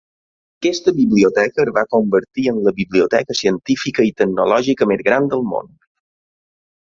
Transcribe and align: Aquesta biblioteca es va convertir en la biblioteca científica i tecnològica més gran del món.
Aquesta 0.61 0.91
biblioteca 0.99 1.61
es 1.65 1.69
va 1.75 1.81
convertir 1.95 2.45
en 2.51 2.55
la 2.67 2.73
biblioteca 2.79 3.37
científica 3.41 4.05
i 4.09 4.13
tecnològica 4.23 4.87
més 4.93 5.03
gran 5.11 5.29
del 5.35 5.45
món. 5.53 5.71